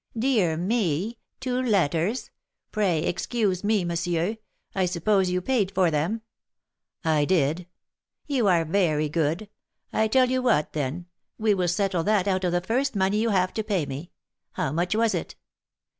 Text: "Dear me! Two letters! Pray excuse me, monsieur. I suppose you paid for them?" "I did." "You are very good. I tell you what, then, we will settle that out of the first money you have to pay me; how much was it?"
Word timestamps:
"Dear 0.17 0.57
me! 0.57 1.19
Two 1.39 1.61
letters! 1.61 2.31
Pray 2.71 3.03
excuse 3.03 3.63
me, 3.63 3.85
monsieur. 3.85 4.37
I 4.73 4.87
suppose 4.87 5.29
you 5.29 5.41
paid 5.43 5.71
for 5.75 5.91
them?" 5.91 6.23
"I 7.05 7.23
did." 7.23 7.67
"You 8.25 8.47
are 8.47 8.65
very 8.65 9.09
good. 9.09 9.47
I 9.93 10.07
tell 10.07 10.27
you 10.31 10.41
what, 10.41 10.73
then, 10.73 11.05
we 11.37 11.53
will 11.53 11.67
settle 11.67 12.03
that 12.05 12.27
out 12.27 12.43
of 12.43 12.51
the 12.51 12.61
first 12.61 12.95
money 12.95 13.17
you 13.19 13.29
have 13.29 13.53
to 13.53 13.63
pay 13.63 13.85
me; 13.85 14.09
how 14.53 14.71
much 14.71 14.95
was 14.95 15.13
it?" 15.13 15.35